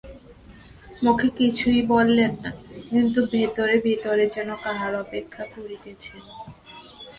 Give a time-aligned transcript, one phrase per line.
[1.03, 2.51] মুখে কিছুই বলেন না,
[2.89, 6.21] কিন্তু ভিতরে ভিতরে যেন কাহার অপেক্ষা করিতেছেন।